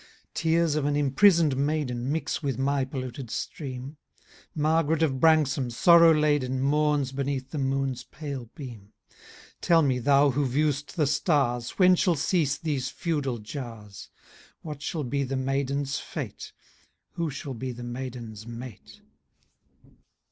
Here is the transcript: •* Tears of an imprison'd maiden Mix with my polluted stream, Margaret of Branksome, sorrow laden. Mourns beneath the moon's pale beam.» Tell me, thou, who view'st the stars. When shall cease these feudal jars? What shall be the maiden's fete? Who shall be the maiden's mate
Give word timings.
•* 0.01 0.03
Tears 0.33 0.73
of 0.73 0.85
an 0.85 0.95
imprison'd 0.95 1.55
maiden 1.55 2.11
Mix 2.11 2.41
with 2.41 2.57
my 2.57 2.83
polluted 2.83 3.29
stream, 3.29 3.97
Margaret 4.55 5.03
of 5.03 5.19
Branksome, 5.19 5.69
sorrow 5.69 6.11
laden. 6.11 6.59
Mourns 6.59 7.11
beneath 7.11 7.51
the 7.51 7.59
moon's 7.59 8.03
pale 8.03 8.49
beam.» 8.55 8.93
Tell 9.61 9.83
me, 9.83 9.99
thou, 9.99 10.31
who 10.31 10.43
view'st 10.47 10.93
the 10.95 11.05
stars. 11.05 11.77
When 11.77 11.93
shall 11.95 12.15
cease 12.15 12.57
these 12.57 12.89
feudal 12.89 13.37
jars? 13.37 14.09
What 14.63 14.81
shall 14.81 15.03
be 15.03 15.21
the 15.23 15.37
maiden's 15.37 15.99
fete? 15.99 16.51
Who 17.11 17.29
shall 17.29 17.53
be 17.53 17.71
the 17.71 17.83
maiden's 17.83 18.47
mate 18.47 19.01